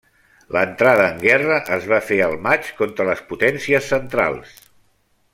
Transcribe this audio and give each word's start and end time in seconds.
L'entrada 0.55 1.03
en 1.09 1.19
guerra 1.25 1.57
es 1.75 1.85
va 1.91 1.99
fer 2.07 2.17
el 2.29 2.33
maig 2.47 2.71
contra 2.79 3.07
les 3.09 3.21
Potències 3.33 3.91
Centrals. 3.93 4.57